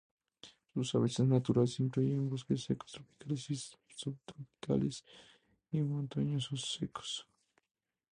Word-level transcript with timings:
Sus 0.73 0.95
hábitats 0.95 1.29
naturales 1.29 1.79
incluyen 1.79 2.27
bosques 2.27 2.63
secos 2.63 2.93
tropicales 2.93 3.71
o 3.87 3.99
subtropicales 3.99 5.05
y 5.71 5.81
montanos 5.83 6.45
secos. 6.79 7.27